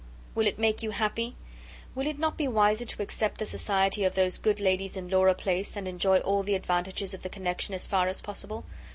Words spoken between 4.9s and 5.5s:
in Laura